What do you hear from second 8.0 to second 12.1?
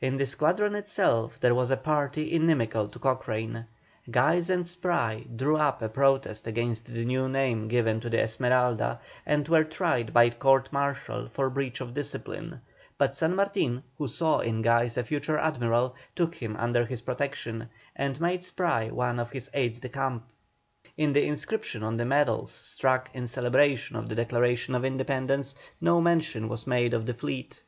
to the Esmeralda, and were tried by court martial for breach of